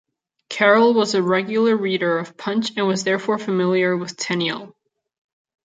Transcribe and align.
Carroll 0.49 0.95
was 0.95 1.13
a 1.13 1.21
regular 1.21 1.77
reader 1.77 2.17
of 2.17 2.35
"Punch" 2.35 2.71
and 2.75 2.87
was 2.87 3.03
therefore 3.03 3.37
familiar 3.37 3.95
with 3.95 4.17
Tenniel. 4.17 4.73